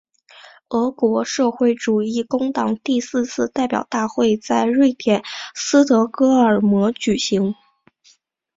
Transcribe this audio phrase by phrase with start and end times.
[0.69, 5.21] 俄国社会民主工党第四次代表大会在瑞典
[5.53, 7.53] 斯德哥尔摩举行。